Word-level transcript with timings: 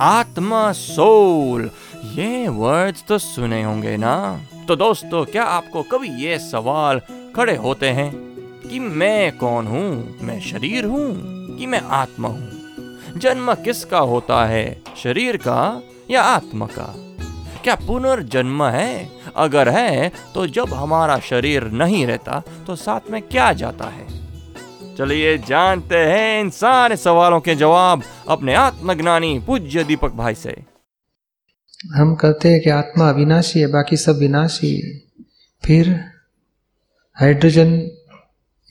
आत्मा, 0.00 0.72
सोल। 0.72 1.70
ये 2.04 2.48
वर्ड्स 2.48 3.04
तो 3.08 3.18
सुने 3.18 3.62
होंगे 3.62 3.96
ना? 3.96 4.40
तो 4.68 4.76
दोस्तों, 4.76 5.24
क्या 5.24 5.44
आपको 5.44 5.82
कभी 5.82 6.08
ये 6.08 6.38
सवाल 6.38 7.00
खड़े 7.36 7.56
होते 7.56 7.88
हैं 7.88 8.12
कि 8.70 8.78
मैं 8.78 9.36
कौन 9.36 9.66
हूँ? 9.66 10.18
मैं 10.22 10.40
शरीर 10.40 10.84
हूँ 10.84 11.10
कि 11.56 11.66
मैं 11.66 11.80
आत्मा 11.80 12.28
हूँ? 12.28 12.50
जन्म 13.16 13.54
किसका 13.54 13.98
होता 13.98 14.44
है? 14.46 14.82
शरीर 15.02 15.36
का 15.36 15.82
या 16.10 16.22
आत्मा 16.22 16.66
का? 16.66 16.94
क्या 17.62 17.74
पुनर्जन्म 17.74 18.64
है? 18.64 19.10
अगर 19.36 19.68
है 19.68 20.12
तो 20.34 20.46
जब 20.46 20.74
हमारा 20.74 21.18
शरीर 21.18 21.64
नहीं 21.64 22.06
रहता 22.06 22.42
तो 22.66 22.76
साथ 22.76 23.10
में 23.10 23.22
क्या 23.22 23.52
जाता 23.52 23.84
है? 23.84 24.07
चलिए 24.98 25.38
जानते 25.38 25.96
हैं 25.96 26.40
इन 26.40 26.48
सारे 26.50 26.96
सवालों 26.96 27.40
के 27.40 27.54
जवाब 27.54 28.02
अपने 28.28 28.54
आत्मज्ञानी 28.54 29.38
पूज्य 29.38 29.84
दीपक 29.84 30.12
भाई 30.12 30.34
से। 30.34 30.54
हम 31.94 32.14
कहते 32.14 32.48
हैं 32.48 32.60
कि 32.60 32.70
आत्मा 32.70 33.08
अविनाशी 33.08 33.60
है 33.60 33.66
बाकी 33.66 33.96
सब 33.96 34.18
विनाशी 34.18 34.74
है। 34.76 34.98
फिर 35.64 35.90
हाइड्रोजन 37.16 37.70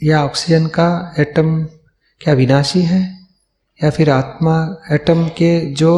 या 0.03 0.25
ऑक्सीजन 0.25 0.67
का 0.67 1.15
एटम 1.19 1.63
क्या 2.21 2.33
विनाशी 2.33 2.81
है? 2.81 3.01
या 3.83 3.89
फिर 3.89 4.09
आत्मा 4.09 4.57
एटम 4.91 5.27
के 5.29 5.73
जो 5.73 5.93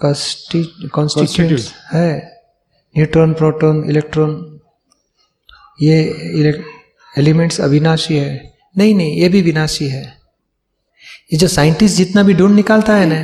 कॉन्स्टिट्यूंट्स 0.00 1.72
है 1.92 2.42
न्यूट्रॉन 2.96 3.34
प्रोटॉन 3.34 3.84
इलेक्ट्रॉन 3.84 4.60
ये 5.82 5.98
एलिमेंट्स 7.18 7.60
अविनाशी 7.60 8.16
है। 8.16 8.57
नहीं 8.76 8.94
नहीं 8.94 9.12
ये 9.12 9.28
भी 9.28 9.42
विनाशी 9.42 9.88
है। 9.88 10.02
ये 11.32 11.36
जो 11.38 11.48
साइंटिस्ट 11.48 11.96
जितना 11.96 12.22
भी 12.22 12.34
ढूंढ 12.34 12.54
निकालता 12.54 12.94
है 12.96 13.06
ना 13.06 13.22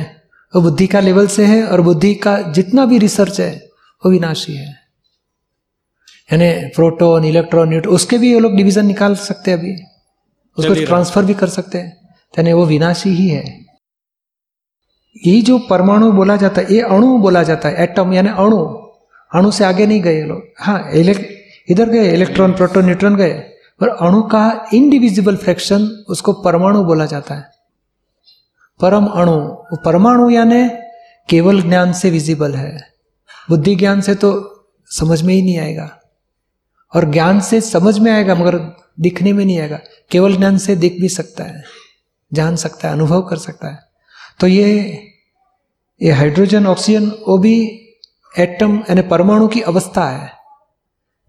वो 0.53 0.61
बुद्धि 0.61 0.87
का 0.87 0.99
लेवल 0.99 1.27
से 1.27 1.45
है 1.45 1.65
और 1.65 1.81
बुद्धि 1.81 2.13
का 2.15 2.37
जितना 2.51 2.85
भी 2.85 2.97
रिसर्च 2.97 3.39
है 3.41 3.51
वो 4.03 4.11
विनाशी 4.11 4.55
है। 4.55 4.67
यानी 6.29 6.51
प्रोटोन 6.75 7.25
इलेक्ट्रॉन 7.25 7.69
न्यूट्रॉन 7.69 7.95
उसके 7.95 8.17
भी 8.17 8.31
ये 8.33 8.39
लोग 8.39 8.55
डिवीज़न 8.55 8.85
निकाल 8.85 9.15
सकते 9.17 9.51
हैं 9.51 9.57
अभी। 9.57 9.75
उसको 10.57 10.73
ट्रांसफ़र 10.85 11.25
भी 11.25 11.33
कर 11.33 11.47
सकते 11.49 11.77
हैं। 11.77 11.91
यानी 12.33 12.53
वो 12.53 12.65
विनाशी 12.65 13.09
ही 13.09 13.27
है। 13.29 13.43
ये 15.15 15.41
जो 15.41 15.57
परमाणु 15.69 16.11
बोला 16.11 16.35
जाता 16.35 16.61
है 16.61 16.73
ये 16.73 16.81
अणु 16.83 17.17
बोला 17.19 17.43
जाता 17.43 17.69
है 17.69 17.83
एटम 17.83 18.13
यानी 18.13 18.29
अणु। 18.29 18.57
अणु 19.31 19.51
से 19.51 19.63
आगे 19.65 19.85
नहीं 19.85 20.01
गए 20.01 20.21
लोग। 20.23 20.41
हाँ 20.59 20.91
इधर 21.69 21.89
गए 21.89 22.13
इलेक्ट्रॉन 22.13 22.53
प्रोटोन 22.53 22.85
न्यूट्रॉन 22.85 23.15
गए। 23.15 23.33
पर 23.79 23.89
अणु 23.89 24.21
का 24.21 24.65
इनडिविजिबल 24.73 25.35
फ्रैक्शन 25.35 26.05
उसको 26.09 26.33
परमाणु 26.33 26.83
बोला 26.83 27.05
जाता 27.05 27.35
है। 27.35 27.51
परम 28.81 29.05
अणु 29.05 29.37
परमाणु 29.85 30.29
यानी 30.29 30.69
केवल 31.29 31.61
ज्ञान 31.61 31.93
से 31.93 32.09
विजिबल 32.09 32.53
है। 32.53 32.93
बुद्धि 33.49 33.75
ज्ञान 33.75 34.01
से 34.01 34.15
तो 34.15 34.51
समझ 34.85 35.21
में 35.21 35.33
ही 35.33 35.41
नहीं 35.41 35.57
आएगा। 35.57 35.99
और 36.95 37.05
ज्ञान 37.05 37.39
से 37.39 37.61
समझ 37.61 37.99
में 37.99 38.11
आएगा, 38.11 38.35
मगर 38.35 38.77
दिखने 38.99 39.33
में 39.33 39.45
नहीं 39.45 39.59
आएगा। 39.59 39.79
केवल 40.11 40.35
ज्ञान 40.35 40.57
से 40.57 40.75
दिख 40.75 41.01
भी 41.01 41.09
सकता 41.09 41.43
है, 41.43 41.63
जान 42.33 42.55
सकता 42.55 42.87
है, 42.87 42.93
अनुभव 42.93 43.21
कर 43.21 43.37
सकता 43.37 43.67
है। 43.67 43.79
तो 44.39 44.47
ये 44.47 45.01
ये 46.01 46.11
हाइड्रोजन 46.11 46.67
ऑक्सीजन 46.67 47.11
वो 47.27 47.37
भी 47.37 47.81
एटम 48.39 48.77
यानी 48.89 49.01
परमाणु 49.01 49.47
की 49.47 49.61
अवस्था 49.61 50.09
है। 50.09 50.31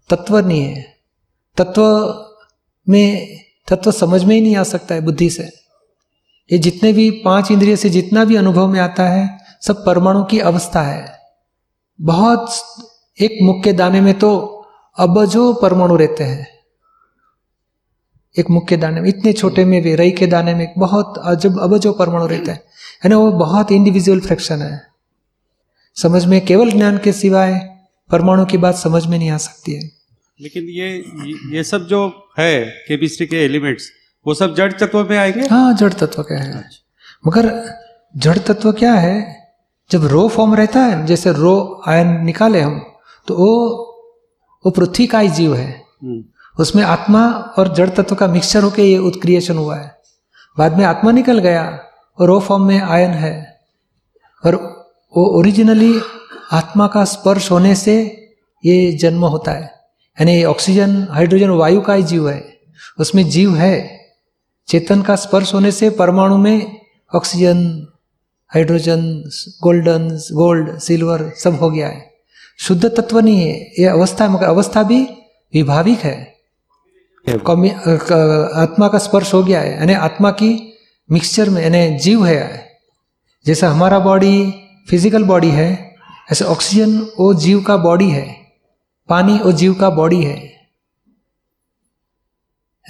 तत्व 0.09 0.37
नहीं 0.37 0.61
है। 0.61 0.97
तत्व 1.57 1.83
में 2.89 3.39
तत्व 3.67 3.91
समझ 3.91 4.23
में 4.23 4.35
ही 4.35 4.41
नहीं 4.41 4.55
आ 4.55 4.63
सकता 4.63 4.95
है 4.95 5.01
बुद्धि 5.01 5.29
से। 5.29 5.43
ये 6.51 6.57
जितने 6.57 6.93
भी 6.93 7.11
पाँच 7.11 7.51
इंद्रिय 7.51 7.75
से 7.75 7.89
जितना 7.89 8.25
भी 8.25 8.35
अनुभव 8.35 8.67
में 8.67 8.79
आता 8.79 9.03
है, 9.03 9.37
सब 9.61 9.85
परमाणु 9.85 10.23
की 10.23 10.39
अवस्था 10.39 10.81
है। 10.81 11.19
बहुत 12.01 12.51
एक 13.21 13.39
मुख्य 13.41 13.73
दाने 13.73 14.01
में 14.01 14.19
तो 14.19 14.53
अबजो 14.99 15.53
परमाणु 15.53 15.95
रहते 15.95 16.23
हैं। 16.23 16.47
एक 18.39 18.49
मुख्य 18.49 18.77
दाने 18.77 19.01
में, 19.01 19.09
इतने 19.09 19.33
छोटे 19.33 19.65
में 19.65 19.81
भी, 19.81 19.95
रई 19.95 20.11
के 20.11 20.27
दाने 20.27 20.55
में 20.55 20.73
बहुत 20.77 21.17
अजब, 21.17 21.59
अबजो 21.59 21.93
परमाणु 21.93 22.27
रहता 22.27 22.51
है। 22.51 22.63
है 23.03 23.09
ना, 23.09 23.17
वो 23.17 23.31
बहुत 23.31 23.71
इंडिविजुअल 23.71 24.19
फ्रैक्शन 24.19 24.61
है। 24.61 24.81
समझ 25.95 26.25
में 26.25 26.45
केवल 26.45 26.71
ज्ञान 26.71 26.97
के 26.97 27.13
सिवाय 27.13 27.77
परमाणु 28.11 28.45
की 28.45 28.57
बात 28.57 28.75
समझ 28.75 29.05
में 29.05 29.19
नहीं 29.19 29.29
आ 29.29 29.37
सकती 29.37 29.73
है। 29.73 29.96
लेकिन 30.41 30.63
ये 30.63 31.03
ये 31.57 31.63
सब 31.63 31.87
जो 31.87 32.29
है 32.39 32.65
केमिस्ट्री 32.65 33.27
के 33.27 33.37
एलिमेंट्स 33.45 33.91
वो 34.27 34.33
सब 34.33 34.55
जड़ 34.55 34.71
तत्व 34.73 35.09
में 35.09 35.17
आएँगे? 35.17 35.47
हाँ 35.47 35.73
जड़ 35.73 35.93
तत्व 35.93 36.23
क्या 36.23 36.37
है। 36.37 36.69
मगर 37.27 37.73
जड़ 38.17 38.37
तत्व 38.37 38.71
क्या 38.71 38.93
है? 38.93 39.47
जब 39.91 40.05
रो 40.05 40.27
फॉर्म 40.27 40.55
रहता 40.55 40.79
है 40.79 41.05
जैसे 41.05 41.31
रो 41.33 41.81
आयन 41.87 42.25
निकाले 42.25 42.61
हम 42.61 42.85
तो 43.27 43.35
वो 43.35 43.69
वो 44.65 44.71
पृथ्वी 44.71 45.07
का 45.07 45.19
ही 45.19 45.29
जीव 45.29 45.55
है। 45.55 45.83
हम्म, 46.03 46.23
उसमें 46.59 46.83
आत्मा 46.83 47.27
और 47.29 47.73
जड़ 47.73 47.89
तत्व 47.89 48.15
का 48.15 48.27
मिक्सचर 48.27 48.63
होके 48.63 48.81
ये 48.81 48.97
उत्क्रिएशन 48.97 49.57
हुआ 49.57 49.77
है। 49.77 50.01
बाद 50.57 50.77
में 50.77 50.85
आत्मा 50.85 51.11
निकल 51.11 51.39
गया 51.39 51.79
और 52.19 52.27
रो 52.27 52.39
फॉर्म 52.39 52.63
में 52.63 52.81
आयन 52.81 53.11
है। 53.11 53.59
और 54.45 54.55
वो 55.17 55.25
ओरिजिनली 55.25 56.01
आत्मा 56.51 56.87
का 56.87 57.05
स्पर्श 57.05 57.51
होने 57.51 57.75
से 57.75 57.95
ये 58.65 58.91
जन्म 58.91 59.25
होता 59.25 59.51
है। 59.51 59.76
यानी 60.17 60.43
ऑक्सीजन 60.43 61.07
हाइड्रोजन 61.11 61.49
वायु 61.49 61.81
का 61.81 61.93
ही 61.93 62.03
जीव 62.03 62.29
है। 62.29 62.57
उसमें 62.99 63.29
जीव 63.29 63.55
है। 63.55 63.97
चेतन 64.67 65.01
का 65.01 65.15
स्पर्श 65.15 65.53
होने 65.53 65.71
से 65.71 65.89
परमाणु 65.89 66.37
में 66.37 66.79
oxygen 67.15 67.87
hydrogen 68.51 69.01
golden 69.63 70.07
gold 70.33 70.77
silver 70.77 71.31
सब 71.37 71.59
हो 71.59 71.69
गया 71.69 71.87
है। 71.87 72.11
शुद्ध 72.59 72.85
तत्व 72.85 73.19
नहीं 73.19 73.39
है। 73.39 73.71
ये 73.79 73.85
अवस्था, 73.85 74.27
मगर 74.29 74.45
अवस्था 74.45 74.83
भी 74.83 75.01
विभाविक 75.53 75.99
है। 75.99 76.15
आत्मा 77.27 78.87
का 78.87 78.97
स्पर्श 78.97 79.33
हो 79.33 79.43
गया 79.43 79.61
है। 79.61 79.77
यानी 79.77 79.93
आत्मा 79.93 80.31
की 80.31 80.73
मिक्सचर 81.11 81.49
में, 81.49 81.61
यानी 81.63 81.97
जीव 81.99 82.25
है। 82.25 82.65
जैसा 83.45 83.69
हमारा 83.69 83.99
बॉडी 83.99 84.53
फ़िज़िकल 84.89 85.23
बॉडी 85.23 85.49
है, 85.49 85.95
ऐसे 86.31 86.45
ऑक्सीजन 86.45 86.99
वो 87.19 87.33
जीव 87.33 87.61
का 87.61 87.77
बॉडी 87.77 88.09
है। 88.09 88.46
पानी 89.09 89.37
वो 89.37 89.51
जीव 89.51 89.73
का 89.73 89.89
बॉडी 89.89 90.23
है। 90.23 90.47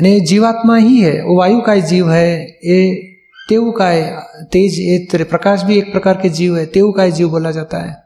यानी 0.01 0.19
जीवात्मा 0.19 0.77
ही 0.77 1.01
है 1.01 1.23
वो 1.23 1.37
वायु 1.37 1.61
का 1.61 1.71
ही 1.71 1.81
जीव 1.81 2.11
है 2.11 2.41
ये 2.49 2.95
तेव 3.49 3.71
का 3.71 3.89
है 3.89 4.21
तेज 4.45 4.79
ये 4.79 5.07
तेरे- 5.11 5.29
प्रकाश 5.29 5.61
भी 5.61 5.77
एक 5.77 5.91
प्रकार 5.91 6.21
के 6.21 6.29
जीव 6.29 6.57
है 6.57 6.65
तेव 6.65 6.91
का 6.91 7.03
ही 7.03 7.11
जीव 7.11 7.29
बोला 7.29 7.51
जाता 7.51 7.77
है। 7.77 8.03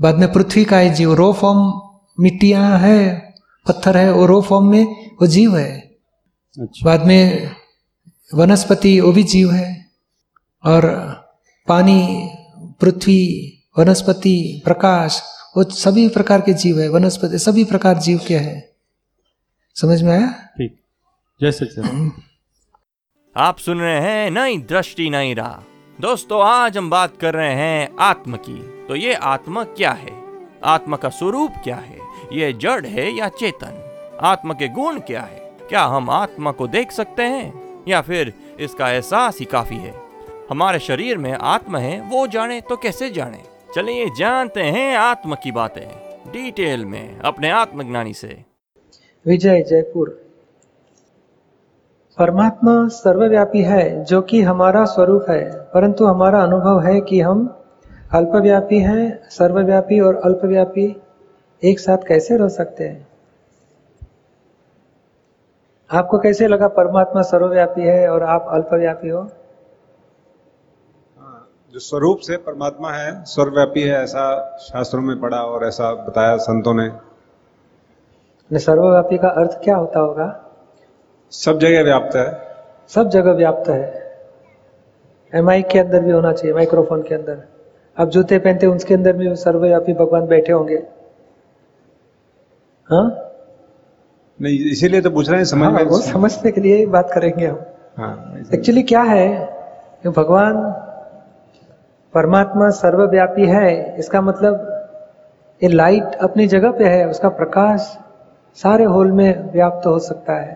बाद 0.00 0.18
में 0.18 0.32
पृथ्वी 0.32 0.64
का 0.64 0.78
ही 0.78 0.90
जीव 0.90 1.14
रो 1.14 1.32
फॉर्म 1.32 1.80
मिट्टियाँ 2.20 2.78
है 2.78 3.34
पत्थर 3.68 3.96
है 3.96 4.12
वो 4.12 4.26
रो 4.26 4.42
फॉर्म 4.42 4.66
में 4.66 5.10
वो 5.10 5.26
जीव 5.26 5.58
है। 5.58 5.78
अच्छा। 6.60 6.84
बाद 6.84 7.06
में 7.06 7.50
वनस्पति 8.34 9.00
वो 9.00 9.12
भी 9.12 9.22
जीव 9.22 9.52
है। 9.52 9.86
और 10.64 10.86
पानी 11.68 12.30
पृथ्वी 12.80 13.52
वनस्पति 13.78 14.62
प्रकाश 14.64 15.22
वो 15.56 15.64
सभी 15.64 16.08
प्रकार 16.08 16.40
के 16.40 16.54
जीव 16.54 16.80
है 16.80 16.88
वनस्पति 16.88 17.38
सभी 17.38 17.64
प्रकार 17.64 17.98
जीव 17.98 18.20
के 18.28 18.36
हैं। 18.36 18.68
समझ 19.74 20.02
में 20.02 20.12
आया? 20.12 20.26
ठीक। 20.26 20.80
जय 21.40 21.52
सचिदानंद 21.52 22.12
आप 23.36 23.58
सुन 23.58 23.80
रहे 23.80 24.00
हैं 24.00 24.30
नई 24.30 24.58
दृष्टि 24.58 25.10
नई 25.10 25.34
राह। 25.34 25.64
दोस्तों 26.00 26.42
आज 26.42 26.78
हम 26.78 26.90
बात 26.90 27.16
कर 27.16 27.34
रहे 27.34 27.54
हैं 27.54 27.96
आत्म 28.00 28.36
की। 28.36 28.86
तो 28.88 28.96
ये 28.96 29.14
आत्मा 29.14 29.64
क्या 29.64 29.92
है? 29.92 30.22
आत्मा 30.64 30.96
का 30.96 31.08
स्वरूप 31.08 31.52
क्या 31.64 31.76
है? 31.76 31.98
ये 32.32 32.52
जड़ 32.52 32.86
है 32.86 33.10
या 33.10 33.28
चेतन? 33.28 34.00
आत्मा 34.22 34.54
के 34.54 34.68
गुण 34.68 35.00
क्या 35.00 35.22
है? 35.22 35.56
क्या 35.68 35.84
हम 35.84 36.10
आत्मा 36.10 36.52
को 36.52 36.66
देख 36.66 36.92
सकते 36.92 37.22
हैं? 37.22 37.82
या 37.88 38.00
फिर 38.00 38.34
इसका 38.60 38.90
एहसास 38.90 39.38
ही 39.38 39.44
काफ़ी 39.44 39.76
है? 39.76 39.94
हमारे 40.50 40.78
शरीर 40.78 41.18
में 41.18 41.32
आत्मा 41.32 41.78
है 41.78 42.00
वो 42.00 42.26
जाने 42.26 42.60
तो 42.60 42.76
कैसे 42.76 43.10
जाने? 43.10 43.55
चलिए 43.74 44.06
जानते 44.18 44.60
हैं 44.60 44.96
आत्मा 44.96 45.34
की 45.34 45.52
बातें, 45.52 45.88
डिटेल 46.32 46.84
में, 46.84 47.18
अपने 47.18 47.50
आत्मज्ञानी 47.50 48.14
से। 48.14 48.44
विजय 49.26 49.62
जयपुर। 49.62 50.26
परमात्मा 52.18 52.88
सर्वव्यापी 52.88 53.62
है, 53.62 54.04
जो 54.04 54.22
कि 54.22 54.42
हमारा 54.42 54.84
स्वरूप 54.84 55.24
है, 55.30 55.60
परंतु 55.60 56.04
हमारा 56.04 56.42
अनुभव 56.42 56.80
है 56.80 57.00
कि 57.00 57.20
हम 57.20 57.64
अल्पव्यापी 58.14 58.78
हैं, 58.78 59.28
सर्वव्यापी 59.28 60.00
और 60.00 60.16
अल्पव्यापी 60.16 61.02
एक 61.64 61.80
साथ 61.80 61.98
कैसे 62.08 62.36
रह 62.36 62.48
सकते 62.48 62.84
हैं? 62.84 63.08
आपको 65.92 66.18
कैसे 66.18 66.48
लगा 66.48 66.68
परमात्मा 66.68 67.22
सर्वव्यापी 67.22 67.82
है 67.82 68.08
और 68.08 68.22
आप 68.22 68.46
अल्पव्यापी 68.48 69.08
हो? 69.08 69.30
जो 71.76 71.80
स्वरूप 71.80 72.18
से 72.18 72.36
परमात्मा 72.36 72.90
है 72.90 73.24
सर्वव्यापी 73.24 73.80
है 73.80 74.02
ऐसा 74.02 74.56
शास्त्रों 74.58 75.02
में 75.02 75.20
पढ़ा 75.20 75.36
और 75.36 75.66
ऐसा 75.66 75.92
बताया 75.94 76.36
संतों 76.36 76.74
ने। 76.74 78.58
सर्वव्यापी 78.58 79.18
का 79.18 79.28
अर्थ 79.28 79.50
क्या 79.64 79.76
होता 79.76 80.00
होगा? 80.00 80.44
सब 81.30 81.58
जगह 81.58 81.82
व्याप्त 81.82 82.16
है। 82.16 82.56
सब 82.88 83.08
जगह 83.08 83.32
व्याप्त 83.32 83.68
है। 83.68 85.42
माइक 85.42 85.68
के 85.68 85.78
अंदर 85.78 86.00
भी 86.00 86.10
होना 86.10 86.32
चाहिए 86.32 86.54
माइक्रोफोन 86.54 87.02
के 87.02 87.14
अंदर। 87.14 87.42
आप 87.98 88.08
जूते 88.08 88.38
पहनते 88.38 88.66
उसके 88.66 88.94
अंदर 88.94 89.12
भी 89.12 89.36
सर्वव्यापी 89.36 89.92
भगवान 89.92 90.26
बैठे 90.26 90.52
होंगे। 90.52 90.82
हाँ? 92.90 93.32
नहीं 94.42 94.58
इसीलिए 94.58 95.00
तो 95.00 95.10
पूछ 95.10 95.28
रहे 95.28 95.38
हैं 95.38 95.44
समझ 95.44 95.62
हाँ, 95.62 95.72
में 95.72 96.00
समझने 96.00 96.50
के 96.52 96.60
लिए 96.60 96.86
बात 96.86 97.10
करेंगे 97.12 97.46
हम। 97.46 97.64
हाँ 97.96 98.42
एक्चुअली 98.54 98.82
क्या 98.82 99.02
है? 99.02 99.56
भगवान 100.06 100.82
परमात्मा 102.14 102.68
सर्वव्यापी 102.72 103.46
है 103.46 103.96
इसका 103.98 104.20
मतलब 104.20 104.72
ये 105.60 105.68
लाइट 105.68 106.14
अपनी 106.22 106.46
जगह 106.46 106.70
पे 106.70 106.84
है 106.84 107.08
उसका 107.08 107.28
प्रकाश 107.34 107.96
सारे 108.58 108.84
होल 108.86 109.10
में 109.12 109.52
व्याप्त 109.52 109.86
हो 109.86 109.98
सकता 110.00 110.34
है। 110.34 110.54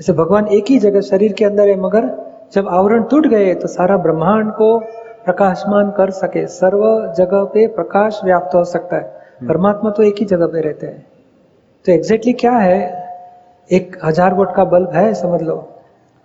जैसे 0.00 0.12
भगवान 0.12 0.46
एक 0.48 0.64
ही 0.68 0.78
जगह 0.78 1.00
शरीर 1.02 1.32
के 1.32 1.44
अंदर 1.44 1.68
है 1.68 1.76
मगर 1.80 2.06
जब 2.54 2.68
आवरण 2.70 3.02
टूट 3.02 3.26
गए 3.26 3.54
तो 3.54 3.68
सारा 3.68 3.96
ब्रह्मांड 3.98 4.52
को 4.52 4.78
प्रकाशमान 5.24 5.90
कर 5.90 6.10
सके। 6.12 6.46
सर्व 6.48 6.82
जगह 7.18 7.44
पे 7.44 7.66
प्रकाश 7.74 8.20
व्याप्त 8.24 8.54
हो 8.54 8.64
सकता 8.66 8.96
है। 8.96 9.46
परमात्मा 9.48 9.90
तो 9.90 10.02
एक 10.02 10.14
ही 10.18 10.24
जगह 10.26 10.46
पे 10.46 10.60
रहते 10.60 10.86
हैं। 10.86 11.06
तो 11.84 11.92
एग्जैक्टली 11.92 12.32
क्या 12.34 12.52
है? 12.52 12.80
एक 13.70 13.96
हज़ार 14.04 14.34
वोट 14.34 14.54
का 14.54 14.64
बल्ब 14.66 14.90
है 14.92 15.12
समझ 15.14 15.40
लो। 15.42 15.56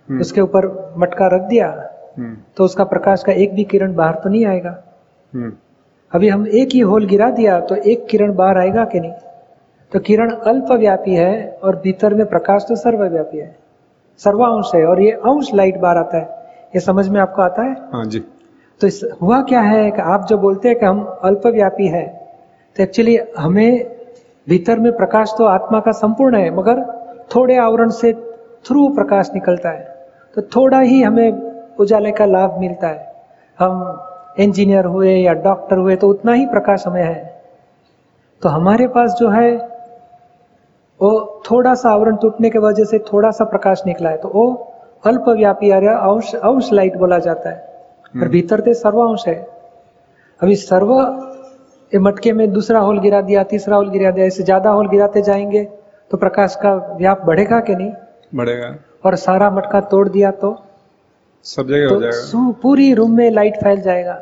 हम्म। 0.08 0.20
उसके 0.20 0.40
ऊपर 0.40 0.66
मटका 0.98 1.26
रख 1.26 1.48
दिया 1.48 1.66
हम्म, 1.68 1.88
तो 2.18 2.64
उसका 2.64 2.84
प्रकाश 2.84 3.22
का 3.22 3.32
एक 3.34 3.54
भी 3.54 3.64
किरण 3.64 3.94
बाहर 3.94 4.14
तो 4.14 4.28
नहीं 4.28 4.44
आएगा। 4.46 4.70
हम्म, 5.32 5.52
अभी 6.12 6.28
हम 6.28 6.46
एक 6.48 6.68
ही 6.74 6.80
होल 6.82 7.06
गिरा 7.06 7.30
दिया 7.30 7.58
तो 7.60 7.74
एक 7.74 8.06
किरण 8.06 8.34
बाहर 8.34 8.58
आएगा 8.58 8.84
कि 8.84 9.00
नहीं? 9.00 9.12
तो 9.92 9.98
किरण 10.00 10.30
अल्पव्यापी 10.30 11.14
है 11.14 11.60
और 11.64 11.76
भीतर 11.76 12.14
में 12.14 12.26
प्रकाश 12.26 12.64
तो 12.68 12.76
सर्वव्यापी 12.76 13.38
है। 13.38 13.54
सर्वांश 14.20 14.70
है 14.74 14.84
और 14.86 15.00
ये 15.02 15.10
अंश 15.10 15.52
लाइट 15.54 15.78
बाहर 15.78 15.96
आता 15.96 16.18
है। 16.18 16.24
ये 16.74 16.80
समझ 16.80 17.08
में 17.08 17.20
आपको 17.20 17.42
आता 17.42 17.62
है? 17.62 17.74
हाँ 17.92 18.04
जी। 18.04 18.18
तो 18.80 18.86
इस 18.86 19.00
हुआ 19.22 19.40
क्या 19.42 19.60
है 19.60 19.90
कि 19.90 20.02
आप 20.02 20.26
जो 20.26 20.38
बोलते 20.38 20.68
हैं 20.68 20.78
कि 20.78 20.86
हम 20.86 21.04
अल्पव्यापी 21.24 21.86
है 21.86 22.06
तो 22.76 22.82
एक्चुअली 22.82 23.18
हमें 23.38 23.96
भीतर 24.46 24.78
में 24.78 24.92
प्रकाश 24.96 25.34
तो 25.38 25.44
आत्मा 25.44 25.80
का 25.80 25.92
संपूर्ण 25.92 26.36
है 26.36 26.50
मगर 26.50 26.82
थोड़े 27.34 27.56
आवरण 27.58 27.90
से 27.92 28.12
थ्रू 28.66 28.88
प्रकाश 28.88 29.30
निकलता 29.34 29.70
है। 29.70 29.84
तो 30.36 30.42
थोड़ा 30.54 30.80
ही 30.80 31.02
हमें 31.02 31.49
उजाले 31.80 32.12
का 32.12 32.26
लाभ 32.26 32.58
मिलता 32.60 32.88
है। 32.88 33.12
हम 33.58 34.06
इंजीनियर 34.40 34.84
हुए 34.86 35.14
या 35.14 35.32
डॉक्टर 35.40 35.78
हुए 35.78 35.96
तो 35.96 36.08
उतना 36.08 36.32
ही 36.32 36.46
प्रकाश 36.46 36.86
हमें 36.86 37.02
है। 37.02 37.42
तो 38.42 38.48
हमारे 38.48 38.86
पास 38.88 39.14
जो 39.14 39.28
है 39.30 39.50
वो 41.00 41.42
थोड़ा 41.50 41.74
सा 41.74 41.90
आवरण 41.90 42.16
टूटने 42.16 42.50
की 42.50 42.58
वजह 42.58 42.84
से 42.84 42.98
थोड़ा 43.06 43.30
सा 43.30 43.44
प्रकाश 43.46 43.82
निकला 43.86 44.10
है। 44.10 44.16
तो 44.16 44.28
वो 44.28 44.46
अल्पव्यापी 45.04 45.70
या 45.70 45.94
अंश 45.94 46.34
अंश 46.34 46.72
लाइट 46.72 46.96
बोला 46.96 47.18
जाता 47.20 47.50
है। 47.50 47.68
और 48.14 48.28
भीतर 48.28 48.60
ते 48.60 48.74
सर्वांश 48.76 49.24
है। 49.26 49.34
अभी 50.40 50.56
सर्व 50.56 50.92
ये 51.92 51.98
मटके 51.98 52.32
में 52.32 52.50
दूसरा 52.52 52.80
होल 52.80 52.98
गिरा 53.00 53.20
दिया 53.22 53.42
तीसरा 53.44 53.76
होल 53.76 53.88
गिरा 53.90 54.10
दिया 54.10 54.26
ऐसे 54.26 54.42
ज़्यादा 54.42 54.70
होल 54.70 54.88
गिराते 54.88 55.22
जाएँगे 55.22 55.62
तो 56.10 56.16
प्रकाश 56.16 56.56
का 56.56 56.74
व्याप 56.96 57.22
बढ़ेगा 57.26 57.60
कि 57.60 57.74
नहीं? 57.74 57.92
बढ़ेगा। 58.34 58.74
और 59.04 59.14
सारा 59.16 59.50
मटका 59.50 59.80
तोड़ 59.88 60.08
दिया 60.08 60.30
तो 60.32 60.50
सब 61.46 61.68
जगह 61.68 61.88
तो 61.88 61.94
हो 61.94 62.00
जाएगा 62.00 62.50
पूरी 62.62 62.92
रूम 62.94 63.16
में 63.16 63.30
लाइट 63.30 63.56
फैल 63.56 63.80
जाएगा। 63.82 64.12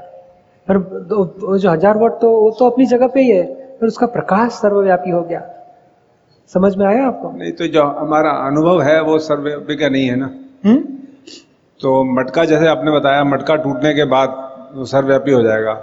और 0.69 0.77
वो 1.11 1.59
जो 1.59 1.71
हज़ार 1.71 1.97
वोट 1.99 2.21
तो 2.21 2.31
वो 2.31 2.51
तो 2.59 2.71
अपनी 2.71 2.87
जगह 2.87 3.07
पे 3.09 3.21
ही 3.21 3.31
है 3.31 3.45
पर 3.81 3.87
उसका 3.87 4.07
प्रकाश 4.09 4.53
सर्वव्यापी 4.55 5.11
हो 5.11 5.23
गया। 5.23 5.43
समझ 6.53 6.77
में 6.77 6.87
आया 6.87 7.07
आपको? 7.07 7.31
नहीं 7.33 7.53
तो 7.53 7.67
जो 7.69 7.83
हमारा 7.83 8.31
अनुभव 8.47 8.81
है 8.83 9.01
वो 9.03 9.19
सर्वव्यापी 9.21 9.77
का 9.77 9.89
नहीं 9.89 10.09
है 10.09 10.17
ना? 10.17 10.31
हम्म? 10.65 10.79
तो 11.81 12.03
मटका 12.15 12.45
जैसे 12.45 12.67
आपने 12.69 12.91
बताया 12.91 13.25
मटका 13.27 13.57
टूटने 13.59 13.95
के 13.95 14.05
बाद 14.07 14.31
वो 14.75 14.85
सर्वव्यापी 14.87 15.33
हो 15.33 15.43
जाएगा। 15.43 15.75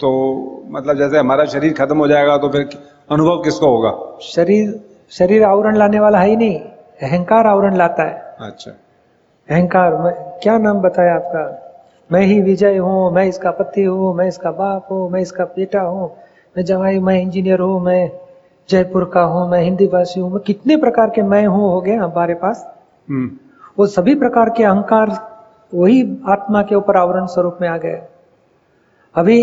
तो 0.00 0.10
मतलब 0.70 0.98
जैसे 0.98 1.18
हमारा 1.18 1.44
शरीर 1.46 1.72
खत्म 1.74 1.98
हो 1.98 2.06
जाएगा 2.08 2.36
तो 2.38 2.48
फिर 2.48 2.68
अनुभव 3.10 3.42
किसको 3.42 3.66
होगा? 3.66 3.92
शरीर 4.22 4.78
शरीर 5.12 5.44
आवरण 5.44 5.76
लाने 5.76 6.00
वाला 6.00 6.18
है 6.18 6.28
ही 6.28 6.36
नहीं 6.36 6.58
अहंकार 7.02 7.46
आवरण 7.46 7.76
लाता 7.76 8.02
है। 8.02 8.48
अच्छा। 8.48 8.70
अहंकार 9.50 9.94
मैं 9.96 10.12
क्या 10.42 10.56
नाम 10.58 10.80
बताया 10.80 11.14
आपका? 11.14 11.40
मैं 12.10 12.20
ही 12.22 12.40
विजय 12.40 12.76
हूँ 12.76 13.12
मैं 13.12 13.24
इसका 13.26 13.50
पति 13.50 13.84
हूँ 13.84 14.14
मैं 14.16 14.26
इसका 14.28 14.50
बाप 14.50 14.88
हूँ 14.90 15.08
मैं 15.10 15.20
इसका 15.20 15.44
बेटा 15.44 15.80
हूँ 15.80 16.06
मैं 16.56 16.64
जवाई 16.64 16.98
मैं 16.98 17.14
इंजीनियर 17.22 17.60
हूँ 17.60 17.80
मैं 17.84 18.10
जयपुर 18.68 19.04
का 19.14 19.22
हूँ 19.22 19.48
मैं 19.50 19.62
हिंदी 19.62 19.86
भाषी 19.86 20.20
हूँ 20.20 20.30
मैं 20.30 20.40
कितने 20.40 20.76
प्रकार 20.76 21.10
के 21.10 21.22
मैं 21.22 21.44
हूँ 21.46 21.70
हो 21.72 21.80
गए 21.80 21.94
हमारे 21.94 22.34
पास? 22.34 22.64
हम्म। 23.08 23.30
वो 23.78 23.86
सभी 23.86 24.14
प्रकार 24.14 24.50
के 24.50 24.64
अहंकार 24.64 25.10
वही 25.74 26.02
आत्मा 26.28 26.62
के 26.62 26.74
ऊपर 26.74 26.96
आवरण 26.96 27.26
स्वरूप 27.26 27.58
में 27.60 27.68
आ 27.68 27.76
गए। 27.76 28.00
अभी 29.14 29.38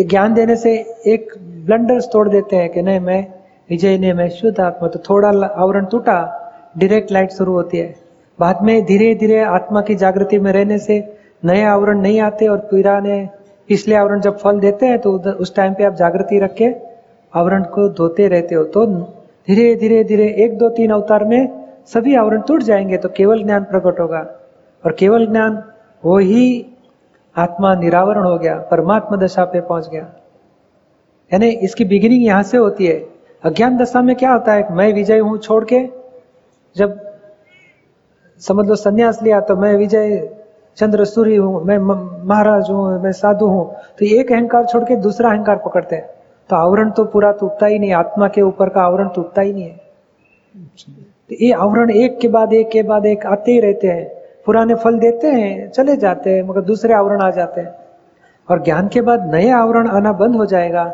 ज्ञान 0.00 0.34
देने 0.34 0.56
से 0.56 0.74
एक 1.06 1.34
ब्लंडर्स 1.66 2.06
तोड़ 2.12 2.28
देते 2.28 2.56
हैं 2.56 2.68
कि 2.72 2.82
नहीं 2.82 3.00
मैं 3.00 3.22
विजय 3.70 3.98
ने 3.98 4.12
मैं 4.12 4.28
शुद्ध 4.28 4.60
आत्मा। 4.60 4.88
तो 4.88 4.98
थोड़ा 5.10 5.28
आवरण 5.46 5.84
टूटा 5.86 6.20
डायरेक्ट 6.78 7.12
लाइट 7.12 7.32
शुरू 7.32 7.52
होती 7.52 7.78
है। 7.78 8.09
बाद 8.40 8.62
में 8.62 8.84
धीरे 8.84 9.14
धीरे 9.14 9.40
आत्मा 9.40 9.80
की 9.80 9.94
जागृति 9.94 10.38
में 10.38 10.52
रहने 10.52 10.78
से 10.78 10.96
नए 11.44 11.62
आवरण 11.64 12.00
नहीं 12.00 12.20
आते 12.20 12.46
और 12.46 12.58
पुराने, 12.70 13.28
पिछले 13.68 13.94
आवरण 13.94 14.20
जब 14.20 14.38
फल 14.38 14.60
देते 14.60 14.86
हैं 14.86 14.98
तो 14.98 15.12
उस 15.34 15.54
टाइम 15.54 15.74
पे 15.74 15.84
आप 15.84 15.94
जागृति 15.94 16.38
रख 16.38 16.54
के 16.54 16.68
आवरण 17.32 17.62
को 17.64 17.88
धोते 17.88 18.28
रहते 18.28 18.54
हो। 18.54 18.64
तो 18.64 18.86
धीरे 18.86 19.74
धीरे 19.76 20.02
धीरे 20.04 20.28
एक, 20.34 20.58
दो, 20.58 20.68
तीन 20.68 20.90
अवतार 20.90 21.24
में 21.24 21.66
सभी 21.86 22.14
आवरण 22.14 22.40
टूट 22.40 22.62
जाएँगे 22.62 22.96
तो 22.96 23.08
केवल 23.08 23.42
ज्ञान 23.42 23.64
प्रकट 23.64 24.00
होगा। 24.00 24.18
और 24.84 24.92
केवल 24.92 25.26
ज्ञान, 25.26 25.62
वो 26.04 26.18
ही 26.18 26.66
आत्मा 27.36 27.74
निरावरण 27.74 28.24
हो 28.24 28.38
गया, 28.38 28.54
परमात्मा 28.70 29.16
दशा 29.16 29.44
पे 29.44 29.60
पहुँच 29.60 29.88
गया। 29.88 30.06
यानी 31.32 31.48
इसकी 31.48 31.84
बिगिनिंग 31.84 32.24
यहाँ 32.24 32.42
से 32.42 32.56
होती 32.56 32.86
है। 32.86 32.98
अज्ञान 33.44 33.76
दशा 33.76 34.02
में 34.02 34.14
क्या 34.16 34.32
होता 34.32 34.52
है? 34.52 34.74
मैं 34.74 34.92
विजय 34.92 35.18
हूँ 35.18 35.38
छोड़ 35.38 35.64
के, 35.64 35.86
जब 36.76 37.09
समझ 38.40 38.66
लो, 38.66 38.74
संन्यास 38.74 39.22
लिया 39.22 39.40
तो 39.40 39.56
मैं 39.56 39.74
विजय 39.76 40.30
चंद्र 40.76 41.04
सूर्य 41.04 41.36
हूँ 41.36 41.64
मैं, 41.64 41.78
महाराज 42.26 42.70
हूँ, 42.70 43.02
मैं 43.02 43.12
साधु 43.12 43.46
हूँ। 43.46 43.74
तो 43.98 44.04
एक 44.06 44.32
अहंकार 44.32 44.64
छोड़ 44.64 44.84
के 44.84 44.96
दूसरा 44.96 45.30
अहंकार 45.30 45.56
पकड़ते 45.56 45.96
हैं। 45.96 46.10
तो 46.50 46.56
आवरण 46.56 46.90
तो 46.90 47.04
पूरा 47.04 47.32
टूटता 47.32 47.66
ही 47.66 47.78
नहीं, 47.78 47.92
आत्मा 47.92 48.28
के 48.28 48.42
ऊपर 48.42 48.68
का 48.68 48.82
आवरण 48.82 49.08
टूटता 49.08 49.42
ही 49.42 49.52
नहीं 49.52 49.64
है। 49.64 49.80
तो 51.30 51.36
ये 51.40 51.52
आवरण 51.52 51.90
एक 51.90 52.18
के 52.18 52.28
बाद 52.28 52.52
एक, 52.52 52.70
के 52.70 52.82
बाद 52.82 53.06
एक 53.06 53.26
आते 53.26 53.52
ही 53.52 53.60
रहते 53.60 53.88
हैं। 53.88 54.10
पुराने 54.46 54.74
फल 54.74 54.98
देते 54.98 55.26
हैं, 55.26 55.70
चले 55.70 55.96
जाते 55.96 56.30
हैं, 56.30 56.42
मगर 56.42 56.60
दूसरे 56.60 56.94
आवरण 56.94 57.20
आ 57.20 57.30
जाते 57.30 57.60
हैं। 57.60 57.74
और 58.48 58.62
ज्ञान 58.62 58.88
के 58.88 59.00
बाद 59.00 59.34
नए 59.34 59.50
आवरण 59.50 59.88
आना 59.88 60.12
बंद 60.12 60.36
हो 60.36 60.46
जाएगा, 60.46 60.84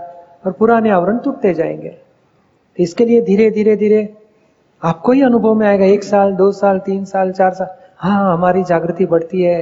और 0.46 0.52
पुराने 0.52 0.90
आवरण 0.90 1.18
टूटते 1.18 1.54
जाएँगे। 1.54 1.88
तो 1.88 2.82
इसके 2.82 3.04
लिए 3.04 3.22
धीरे 3.22 3.50
धीरे 3.50 3.76
धीरे 3.76 4.14
आपको 4.82 5.12
ही 5.12 5.22
अनुभव 5.22 5.54
में 5.54 5.66
आएगा 5.66 5.84
एक 5.84 6.04
साल 6.04 6.32
दो 6.32 6.50
साल 6.52 6.78
तीन 6.78 7.04
साल 7.04 7.30
चार 7.32 7.54
साल। 7.54 7.68
हाँ 7.98 8.32
हमारी 8.32 8.62
जागृति 8.64 9.06
बढ़ती 9.06 9.42
है 9.42 9.60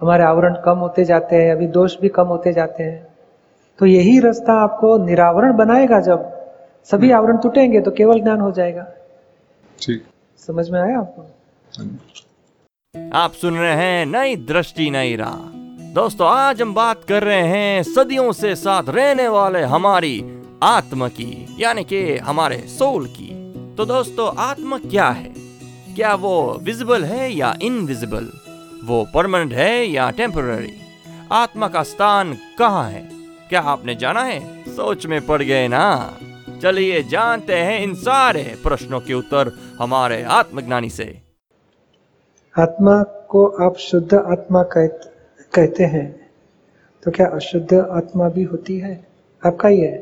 हमारे 0.00 0.24
आवरण 0.24 0.54
कम 0.64 0.78
होते 0.78 1.04
जाते 1.04 1.36
हैं 1.36 1.52
अभी 1.52 1.66
दोष 1.66 1.96
भी 2.00 2.08
कम 2.08 2.26
होते 2.26 2.52
जाते 2.52 2.82
हैं। 2.82 3.06
तो 3.78 3.86
यही 3.86 4.18
रास्ता 4.20 4.52
आपको 4.54 4.96
निरावरण 4.98 5.56
बनाएगा 5.56 6.00
जब 6.00 6.30
सभी 6.84 7.10
आवरण 7.10 7.36
टूटेंगे 7.36 7.80
तो 7.80 7.90
केवल 7.90 8.20
ज्ञान 8.20 8.40
हो 8.40 8.50
जाएगा। 8.52 8.86
ठीक। 9.82 10.04
समझ 10.38 10.68
में 10.70 10.80
आया 10.80 10.98
आपको? 10.98 11.26
आप 13.12 13.32
सुन 13.32 13.54
रहे 13.54 13.72
हैं 13.72 14.06
नई 14.06 14.36
दृष्टि 14.36 14.90
नई 14.90 15.16
राह। 15.16 15.38
दोस्तों 15.94 16.28
आज 16.28 16.62
हम 16.62 16.74
बात 16.74 17.04
कर 17.04 17.22
रहे 17.22 17.46
हैं 17.48 17.82
सदियों 17.82 18.32
से 18.32 18.54
साथ 18.54 18.88
रहने 18.88 19.28
वाले 19.28 19.62
हमारी 19.62 20.14
आत्मा 20.62 21.08
की 21.08 21.56
यानी 21.60 21.84
कि 21.84 22.16
हमारे 22.18 22.58
सोल 22.68 23.06
की। 23.06 23.33
तो 23.78 23.84
दोस्तों 23.84 24.32
आत्मा 24.38 24.78
क्या 24.78 25.08
है? 25.08 25.32
क्या 25.94 26.14
वो 26.14 26.60
विजिबल 26.62 27.04
है 27.04 27.32
या 27.32 27.54
इनविजिबल 27.62 28.28
वो 28.84 29.06
परमानेंट 29.14 29.52
है 29.52 29.86
या 29.86 30.10
टेम्पररी 30.10 30.72
आत्मा 31.32 31.68
का 31.68 31.82
स्थान 31.82 32.36
कहाँ 32.58 32.90
है? 32.90 33.10
क्या 33.48 33.60
आपने 33.60 33.94
जाना 33.94 34.22
है? 34.22 34.62
सोच 34.68 35.06
में 35.06 35.26
पड़ 35.26 35.42
गए 35.42 35.68
ना? 35.68 36.18
चलिए 36.62 37.02
जानते 37.02 37.54
हैं 37.54 37.80
इन 37.80 37.94
सारे 37.94 38.56
प्रश्नों 38.62 39.00
के 39.00 39.14
उत्तर 39.14 39.52
हमारे 39.78 40.22
आत्मज्ञानी 40.22 40.90
से। 40.90 41.22
आत्मा 42.58 43.02
को 43.02 43.46
आप 43.46 43.76
शुद्ध 43.76 44.14
आत्मा 44.14 44.62
कह, 44.62 44.86
कहते 45.54 45.84
हैं 45.84 46.30
तो 47.04 47.10
क्या 47.10 47.26
अशुद्ध 47.26 47.74
आत्मा 47.74 48.28
भी 48.28 48.42
होती 48.42 48.78
है? 48.78 49.06
आपका 49.46 49.68
ही 49.68 49.80
है? 49.80 49.96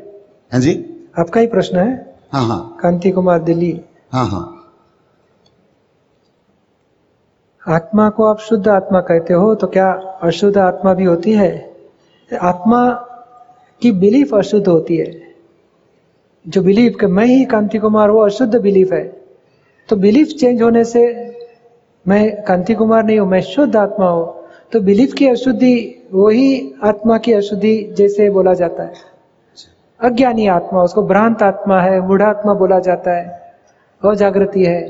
हाँ 0.51 0.61
जी। 0.61 0.85
आपका 1.19 1.41
ही 1.41 1.47
प्रश्न 1.47 1.77
है? 1.77 2.12
हाँ 2.33 2.45
हाँ। 2.45 2.77
कांति 2.81 3.11
कुमार 3.11 3.39
दिल्ली। 3.39 3.81
हाँ 4.11 4.25
हाँ। 4.27 4.59
आत्मा 7.67 8.09
को 8.09 8.25
आप 8.25 8.39
शुद्ध 8.39 8.67
आत्मा 8.67 9.01
कहते 9.01 9.33
हो 9.33 9.55
तो 9.55 9.67
क्या 9.67 9.91
अशुद्ध 10.21 10.57
आत्मा 10.57 10.93
भी 10.93 11.03
होती 11.03 11.31
है? 11.31 11.75
आत्मा 12.41 12.91
की 13.81 13.91
बिलीफ 13.91 14.33
अशुद्ध 14.35 14.67
होती 14.67 14.97
है। 14.97 15.33
जो 16.47 16.61
बिलीफ 16.61 16.95
कि 16.99 17.05
मैं 17.05 17.25
ही 17.25 17.45
कांति 17.45 17.77
कुमार 17.77 18.11
वो 18.11 18.21
अशुद्ध 18.21 18.55
बिलीफ 18.55 18.93
है। 18.93 19.23
तो 19.89 19.95
बिलीफ 19.95 20.27
चेंज 20.27 20.61
होने 20.61 20.83
से 20.83 21.05
मैं 22.07 22.43
कांति 22.43 22.73
कुमार 22.73 23.03
नहीं 23.03 23.19
हूँ 23.19 23.29
मैं 23.29 23.41
शुद्ध 23.41 23.75
आत्मा 23.75 24.09
हूँ। 24.09 24.47
तो 24.71 24.79
बिलीफ 24.79 25.13
की 25.13 25.27
अशुद्धि 25.27 25.95
वही 26.13 26.73
आत्मा 26.83 27.17
की 27.17 27.33
अशुद्धि 27.33 27.93
जैसे 27.97 28.29
बोला 28.29 28.53
जाता 28.53 28.83
है। 28.83 29.12
अज्ञानी 30.03 30.47
आत्मा 30.47 30.81
उसको 30.83 31.01
भ्रांत 31.03 31.43
आत्मा 31.43 31.81
है 31.81 31.99
मूढ़ात्मा 32.01 32.53
बोला 32.53 32.79
जाता 32.79 33.11
है। 33.11 33.41
अजागृति 34.01 34.63
है। 34.65 34.81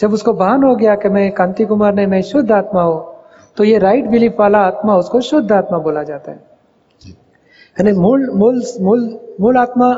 जब 0.00 0.12
उसको 0.12 0.32
भान 0.32 0.62
हो 0.64 0.74
गया 0.76 0.94
कि 0.94 1.08
मैं 1.08 1.30
कांति 1.32 1.64
कुमार 1.64 1.94
ने 1.94 2.06
मैं 2.06 2.20
शुद्ध 2.22 2.50
आत्मा 2.52 2.82
हो 2.82 2.98
तो 3.56 3.64
ये 3.64 3.78
राइट 3.78 4.06
बिलीफ 4.06 4.36
वाला 4.40 4.58
आत्मा 4.58 4.96
उसको 4.96 5.20
शुद्ध 5.20 5.52
आत्मा 5.52 5.78
बोला 5.78 6.02
जाता 6.02 6.30
है। 6.30 6.38
यानी 7.76 7.92
मूल 7.92 8.30
मूल 8.34 8.62
मूल 8.80 9.18
मूल 9.40 9.56
आत्मा 9.56 9.88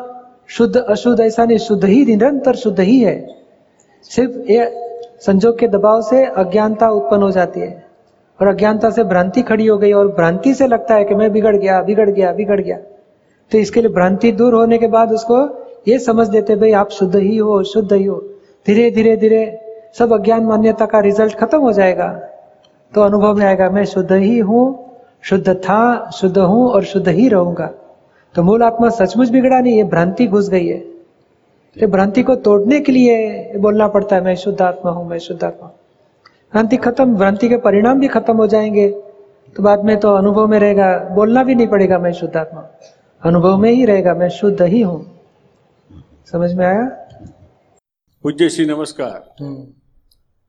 शुद्ध 0.48 0.76
अशुद्ध 0.76 1.20
ऐसा 1.20 1.44
नहीं 1.44 1.58
शुद्ध 1.58 1.84
ही 1.84 2.04
निरंतर 2.06 2.54
शुद्ध 2.54 2.80
ही 2.80 2.98
है। 3.00 3.28
सिर्फ़ 4.02 4.50
ये 4.50 4.70
संजोग 5.20 5.58
के 5.58 5.68
दबाव 5.68 6.02
से 6.02 6.24
अज्ञानता 6.26 6.88
उत्पन्न 6.88 7.22
हो 7.22 7.30
जाती 7.30 7.60
है। 7.60 7.84
और 8.40 8.48
अज्ञानता 8.48 8.90
से 8.90 9.04
भ्रांति 9.04 9.42
खड़ी 9.42 9.66
हो 9.66 9.76
गई 9.78 9.92
और 9.92 10.08
भ्रांति 10.08 10.54
से 10.54 10.66
लगता 10.66 10.94
है 10.94 11.04
कि 11.04 11.14
मैं 11.14 11.32
बिगड़ 11.32 11.56
गया 11.56 11.82
बिगड़ 11.82 12.10
गया 12.10 12.32
बिगड़ 12.32 12.60
गया। 12.60 12.78
तो 13.52 13.58
इसके 13.58 13.80
लिए 13.80 13.90
भ्रांति 13.90 14.32
दूर 14.32 14.54
होने 14.54 14.78
के 14.78 14.86
बाद 14.86 15.12
उसको 15.12 15.64
ये 15.88 15.98
समझ 15.98 16.28
देते, 16.28 16.56
भाई 16.56 16.72
आप 16.72 16.90
शुद्ध 16.90 17.16
ही 17.16 17.36
हो, 17.36 17.62
शुद्ध 17.62 17.92
ही 17.92 18.04
हो। 18.04 18.16
धीरे 18.66 18.90
धीरे 18.90 19.16
धीरे 19.16 19.60
सब 19.98 20.12
अज्ञान 20.12 20.42
मान्यता 20.42 20.86
का 20.86 21.00
रिज़ल्ट 21.00 21.34
खत्म 21.34 21.58
हो 21.58 21.72
जाएगा। 21.72 22.22
तो 22.94 23.00
अनुभव 23.00 23.34
में 23.34 23.46
आएगा, 23.46 23.70
मैं 23.70 23.84
शुद्ध 23.84 24.12
ही 24.12 24.38
हूँ, 24.38 24.90
शुद्ध 25.22 25.54
था, 25.54 26.10
शुद्ध 26.10 26.38
हूँ 26.38 26.70
और 26.70 26.84
शुद्ध 26.84 27.08
ही 27.08 27.28
रहूँगा। 27.28 27.70
तो 28.34 28.42
मूल 28.42 28.62
आत्मा 28.62 28.88
सचमुच 28.88 29.28
बिगड़ा 29.28 29.60
नहीं, 29.60 29.76
ये 29.76 29.84
भ्रांति 29.84 30.26
घुस 30.26 30.50
गई 30.50 30.66
है। 30.66 30.78
तो 31.80 31.86
भ्रांति 31.86 32.22
को 32.22 32.34
तोड़ने 32.34 32.80
के 32.80 32.92
लिए 32.92 33.52
बोलना 33.56 33.88
पड़ता 33.88 34.16
है, 34.16 34.24
मैं 34.24 34.34
शुद्ध 34.34 34.62
आत्मा 34.62 34.92
हूँ, 34.92 35.08
मैं 35.08 35.18
शुद्ध 35.18 35.44
आत्मा। 35.44 35.68
भ्रांति 36.52 36.76
खत्म, 36.76 37.14
भ्रांति 37.14 37.48
के 37.48 37.56
परिणाम 37.56 38.00
भी 38.00 38.08
खत्म 38.08 38.36
हो 38.36 38.46
जाएँगे। 38.46 38.88
तो 39.56 39.62
बाद 39.62 39.84
में 39.84 40.00
तो 40.00 40.14
अनुभव 40.14 40.46
में 40.46 40.58
रहेगा, 40.58 40.98
बोलना 40.98 41.44
भी 41.44 41.54
नहीं 41.54 41.66
पड़ेगा, 41.66 41.98
मैं 41.98 42.12
शुद्ध 42.12 42.36
आत्मा। 42.36 42.60
अनुभव 43.24 43.56
में 43.56 43.70
ही 43.70 43.84
रहेगा 43.84 44.14
मैं 44.14 44.28
शुद्ध 44.28 44.62
ही 44.62 44.80
हूँ। 44.82 45.20
समझ 46.32 46.54
में 46.54 46.66
आया? 46.66 46.84
पूज्य 48.22 48.48
श्री 48.48 48.66
नमस्कार। 48.66 49.34
हम्म, 49.40 49.66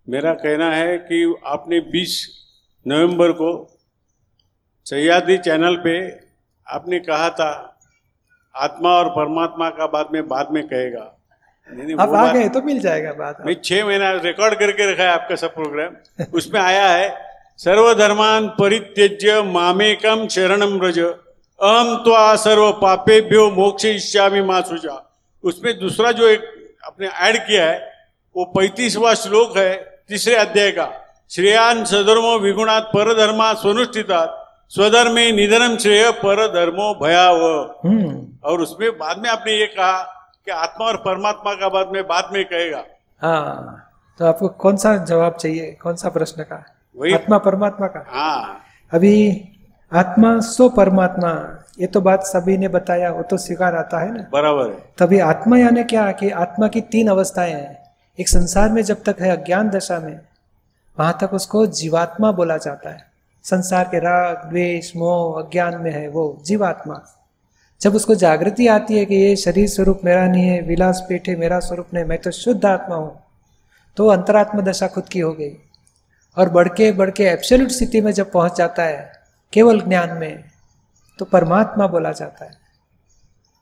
मेरा 0.10 0.34
कहना 0.34 0.72
है 0.72 0.98
कि 0.98 1.36
आपने 1.46 1.80
20 1.80 2.27
नवंबर 2.88 3.32
को 3.32 3.80
सयादी 4.86 5.38
चैनल 5.38 5.75
पे 5.75 6.20
आपने 6.68 7.00
कहा 7.00 7.30
था 7.30 7.80
आत्मा 8.56 8.89
और 8.89 9.10
परमात्मा 9.10 9.70
का 9.70 9.88
बाद 9.88 10.08
में 10.13 10.27
बाद 10.27 10.48
में 10.51 10.68
कहेगा। 10.68 11.20
अब 12.03 12.13
आ 12.15 12.34
गए 12.34 12.50
तो 12.50 12.62
मिल 12.62 12.80
जाएगा 12.80 13.13
बात। 13.13 13.38
मैं 13.46 13.56
छह 13.63 13.86
महीना 13.86 14.12
रिकॉर्ड 14.12 14.53
करके 14.53 14.92
रखा 14.92 15.03
है 15.03 15.10
आपका 15.10 15.36
सब 15.36 15.53
प्रोग्राम 15.53 16.24
उसमें 16.34 16.62
आया 16.62 16.88
है 16.89 17.15
सर्वधर्मान 17.58 18.48
परित्यज्य 18.48 19.42
मामेकम 19.42 20.27
शरणम 20.27 20.80
व्रज 21.63 21.86
तो 21.88 22.03
त्वा 22.03 22.36
सर्व 22.36 22.72
पापेभ्यो 22.72 23.50
मोक्ष 23.51 23.86
इष्यामि 23.86 24.41
माँ 24.41 24.62
सुजा। 24.62 24.96
उसमें 25.43 25.79
दूसरा 25.79 26.12
जो 26.12 26.27
एक 26.27 26.41
आपने 26.86 27.08
ऐड 27.08 27.38
किया 27.38 27.65
है 27.65 27.77
वो 28.36 28.46
पैंतीसवा 28.46 29.13
श्लोक 29.13 29.58
है 29.58 29.74
तीसरे 30.10 30.36
अध्याय 30.36 30.72
का। 30.72 30.89
श्रेयान 31.32 31.84
सधर्मो 31.86 32.38
विगुणात 32.39 32.89
परधर्मा 32.93 33.53
स्वनुष्ठितात 33.53 34.39
स्वधर्मे 34.70 35.32
निधनम 35.32 35.77
श्रेय 35.77 36.12
परधर्मो 36.12 36.93
भयाव 37.03 37.43
हम्म। 37.86 38.27
और 38.43 38.62
उसमें 38.62 38.89
बाद 38.98 39.17
में 39.17 39.29
आपने 39.29 39.53
ये 39.53 39.67
कहा 39.67 40.01
कि 40.46 40.51
आत्मा 40.51 40.86
और 40.88 40.98
परमात्मा 40.98 41.53
का 41.53 41.70
बाद 41.70 41.91
में 41.93 42.03
बाद 42.08 42.29
में 42.34 42.43
कहेगा। 42.46 42.84
हाँ 43.22 43.89
तो 44.20 44.25
आपको 44.25 44.48
कौन 44.48 44.77
सा 44.77 44.96
जवाब 45.05 45.34
चाहिए? 45.34 45.72
कौन 45.82 45.96
सा 45.96 46.10
प्रश्न 46.10 46.43
का? 46.43 46.63
वही 46.96 47.13
आत्मा 47.13 47.38
परमात्मा 47.38 47.88
का? 47.88 48.05
हाँ। 48.10 48.63
अभी 48.91 49.13
आत्मा 49.93 50.39
सो 50.39 50.67
परमात्मा 50.69 51.29
ये 51.79 51.88
तो 51.88 52.01
बात 52.01 52.23
सभी 52.23 52.57
ने 52.57 52.67
बताया 52.67 53.12
वो 53.12 53.21
तो 53.21 53.38
स्वीकार 53.38 53.75
आता 53.75 54.00
है 54.00 54.13
ना। 54.13 54.25
बराबर 54.33 54.69
है। 54.69 54.77
तभी 54.97 55.19
आत्मा 55.21 55.57
यानी 55.57 55.83
क्या 55.83 56.12
कि 56.12 56.29
आत्मा 56.29 56.67
की 56.67 56.81
तीन 56.81 57.07
अवस्थाएँ 57.07 57.53
हैं। 57.53 57.77
एक 58.19 58.29
संसार 58.29 58.71
में 58.71 58.81
जब 58.81 59.03
तक 59.05 59.21
है 59.21 59.38
अज्ञान 59.38 59.69
दशा 59.69 60.00
में 60.00 60.19
वहाँ 60.97 61.17
तक 61.21 61.33
उसको 61.33 61.65
जीवात्मा 61.67 62.31
बोला 62.31 62.57
जाता 62.57 62.89
है। 62.89 63.05
संसार 63.45 63.83
के 63.85 64.00
राग 64.00 64.50
द्वेष 64.50 64.91
मोह 64.95 65.41
अज्ञान 65.41 65.81
में 65.81 65.91
है 65.91 66.07
वो 66.09 66.25
जीवात्मा। 66.45 67.01
जब 67.81 67.95
उसको 67.95 68.15
जागृति 68.17 68.67
आती 68.67 68.97
है 68.97 69.05
कि 69.05 69.15
ये 69.15 69.35
शरीर 69.35 69.67
स्वरूप 69.69 70.01
मेरा 70.05 70.27
नहीं 70.27 70.47
है 70.47 70.62
विलास 70.62 71.05
पेटे 71.09 71.35
मेरा 71.35 71.59
स्वरूप 71.62 71.93
नहीं 71.93 72.05
मैं 72.05 72.17
तो 72.17 72.31
शुद्ध 72.33 72.65
आत्मा 72.65 72.95
हूँ 72.95 73.19
तो 73.97 74.07
अंतरात्मा 74.09 74.62
दशा 74.62 74.88
खुद 74.88 75.09
की 75.09 75.19
हो 75.19 75.33
गई। 75.33 75.55
और 76.38 76.50
बढ़ 76.50 76.67
के 76.67 76.91
बढ़ 76.91 77.09
के 77.12 77.23
एब्सोल्यूट 77.23 77.71
स्थिति 77.71 78.01
में 78.01 78.12
जब 78.12 78.31
पहुँच 78.31 78.57
जाता 78.57 78.83
है 78.83 79.12
केवल 79.53 79.81
ज्ञान 79.81 80.17
में 80.17 80.43
तो 81.19 81.25
परमात्मा 81.25 81.88
बोला 81.88 82.12
जाता 82.12 82.45
है। 82.45 82.51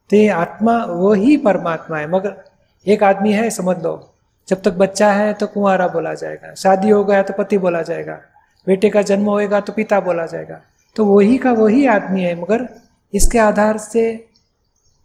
तो 0.10 0.15
ये 0.15 0.27
आत्मा, 0.27 0.86
वो 0.86 1.13
ही 1.13 1.38
परमात्मा 1.38 1.98
है। 1.98 2.07
मगर 2.07 2.43
एक 2.88 3.03
आदमी 3.03 3.33
है, 3.33 3.50
समझ 3.50 3.83
लो, 3.83 4.13
जब 4.48 4.62
तक 4.62 4.71
बच्चा 4.71 5.12
है 5.12 5.33
तो 5.33 5.48
कुंवारा 5.48 5.88
बोला 5.88 6.13
जाएगा। 6.13 6.53
शादी 6.53 6.89
हो 6.89 7.03
गया 7.03 7.24
तो 7.24 7.33
पति 7.33 7.57
बोला 7.57 7.81
जाएगा। 7.81 8.19
बेटे 8.67 8.89
का 8.89 9.01
जन्म 9.01 9.25
होएगा 9.25 9.60
तो 9.60 9.74
पिता 9.74 10.00
बोला 10.00 10.25
जाएगा। 10.25 10.62
तो 10.95 11.05
वही 11.05 11.38
का 11.38 11.51
वही 11.51 11.86
आदमी 11.86 12.21
है, 12.21 12.41
मगर 12.41 12.69
इसके 13.13 13.39
आधार 13.39 13.77
से 13.77 14.27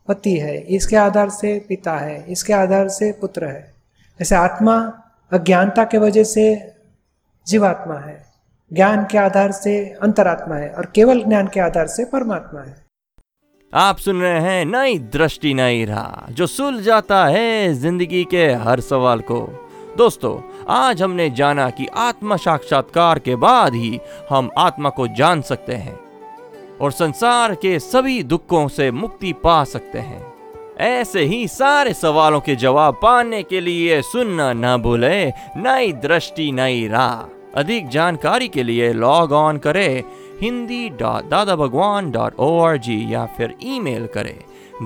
पति 0.09 0.39
है, 0.39 0.57
इसके 0.59 0.97
आधार 0.97 1.31
से 1.31 1.67
पिता 1.69 1.97
है, 1.97 2.25
इसके 2.33 2.53
आधार 2.53 2.89
से 2.89 3.13
पुत्र 3.13 3.47
है। 3.47 3.75
ऐसे 4.23 4.35
आत्मा 4.35 5.03
अज्ञानता 5.33 5.85
के 5.85 5.99
वजह 5.99 6.25
से 6.25 6.75
जीवात्मा 7.47 7.99
है। 7.99 8.36
ज्ञान 8.71 9.05
के 9.11 9.19
आधार 9.19 9.53
से 9.53 9.79
अंतरात्मा 10.03 10.57
है 10.57 10.69
और 10.71 10.87
केवल 10.95 11.23
ज्ञान 11.23 11.47
के 11.47 11.61
आधार 11.61 11.87
से 11.87 12.05
परमात्मा 12.05 12.61
है। 12.61 12.75
आप 13.73 13.99
सुन 13.99 14.21
रहे 14.21 14.41
हैं 14.41 14.65
नई 14.65 14.99
दृष्टि, 14.99 15.53
नई 15.55 15.85
राह, 15.85 16.33
जो 16.33 16.47
सुल 16.47 16.81
जाता 16.83 17.25
है 17.27 17.73
ज़िंदगी 17.75 18.25
के 18.25 18.47
हर 18.55 18.81
सवाल 18.81 19.21
को। 19.21 19.41
दोस्तों, 19.97 20.41
आज 20.69 21.03
हमने 21.03 21.29
जाना 21.31 21.69
कि 21.71 21.87
आत्मा 21.97 22.37
साक्षात्कार 22.37 23.19
के 23.19 23.37
बाद 23.37 23.75
ही 23.75 24.01
हम 24.31 24.51
आत्मा 24.59 24.91
को 24.91 25.07
जान 25.09 25.43
सकते 25.43 25.75
हैं 25.75 25.99
और 26.81 26.93
संसार 26.93 27.55
के 27.55 27.79
सभी 27.79 28.23
दुखों 28.23 28.67
से 28.69 28.91
मुक्ति 28.91 29.33
पा 29.45 29.63
सकते 29.65 29.99
हैं। 29.99 30.25
ऐसे 30.81 31.21
ही 31.21 31.47
सारे 31.49 31.95
सवालों 31.95 32.41
के 32.41 32.57
जवाब 32.57 32.99
पाने 33.03 33.43
के 33.43 33.61
लिए 33.61 34.03
सुनना 34.03 34.53
ना 34.53 34.77
भूले 34.77 35.27
नई 35.57 35.93
दृष्टि, 35.93 36.51
नई 36.53 36.87
राह। 36.89 37.36
अधिक 37.55 37.89
जानकारी 37.89 38.49
के 38.49 38.63
लिए 38.63 38.93
लॉग 38.93 39.33
ऑन 39.33 39.59
करें 39.59 40.03
Hindi 40.41 40.89
dot 40.89 41.29
Dada 41.29 41.57
Bhagwan 41.57 42.11
dot 42.11 42.35
O 42.39 42.59
R 42.61 42.77
G 42.77 42.99
या 43.15 43.25
फिर 43.37 43.55
ईमेल 43.63 44.07
करें 44.15 44.39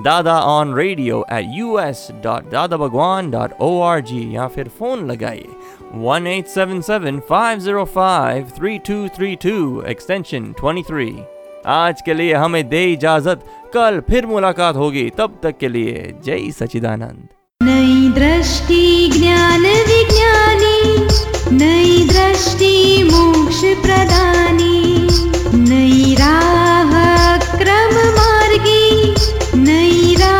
Dada 0.03 0.39
on 0.39 0.73
radio 0.75 1.25
at 1.31 1.45
U 1.49 1.79
S 1.79 2.07
dot 2.23 2.51
Dada 2.51 2.77
Bhagwan 2.77 3.31
dot 3.31 3.51
O 3.61 3.79
R 3.81 3.99
G 4.01 4.35
या 4.35 4.47
फिर 4.47 4.67
फ़ोन 4.79 5.05
लगाइए 5.11 5.47
one 5.93 6.27
eight 6.27 6.47
seven 6.47 6.81
seven 6.81 7.19
five 7.19 7.59
zero 7.59 7.85
five 7.85 8.51
three 8.57 8.77
two 8.77 9.07
three 9.07 9.35
two 9.35 9.81
extension 9.81 10.51
twenty 10.59 10.83
three 10.83 11.13
आज 11.65 12.01
के 12.01 12.13
लिए 12.13 12.33
हमें 12.33 12.69
दे 12.69 12.83
इजाज़त। 12.93 13.41
कल 13.73 13.99
फिर 14.09 14.25
मुलाकात 14.25 14.75
होगी। 14.75 15.09
तब 15.17 15.39
तक 15.43 15.57
के 15.57 15.67
लिए 15.67 16.15
जय 16.25 16.51
सचिदानंद। 16.51 17.27
नई 17.63 18.09
दृष्टि, 18.11 19.09
ज्ञान, 19.13 19.61
विज्ञानी। 19.61 20.70
नैदष्टि 21.59 22.75
मोक्षप्रदानी 23.11 24.79
नैराः 25.69 26.93
क्रममार्गी 27.61 28.85
नैरा 29.65 30.35